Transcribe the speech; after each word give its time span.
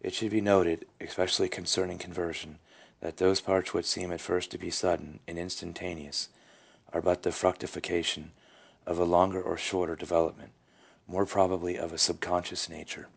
It 0.00 0.14
should 0.14 0.30
be 0.30 0.40
noted, 0.40 0.86
especially 1.00 1.48
concerning 1.48 1.98
conversion, 1.98 2.60
that 3.00 3.16
those 3.16 3.40
parts 3.40 3.74
which 3.74 3.84
seem 3.84 4.12
at 4.12 4.20
first 4.20 4.52
to 4.52 4.58
be 4.58 4.70
sudden 4.70 5.18
and 5.26 5.36
instantaneous 5.40 6.28
are 6.92 7.02
but 7.02 7.24
the 7.24 7.32
fructification 7.32 8.30
of 8.86 8.96
a 9.00 9.04
longer 9.04 9.42
or 9.42 9.56
shorter 9.56 9.96
de 9.96 10.06
velopment, 10.06 10.50
more 11.08 11.26
probably 11.26 11.76
of 11.76 11.92
a 11.92 11.98
sub 11.98 12.20
conscious 12.20 12.68
nature. 12.68 13.08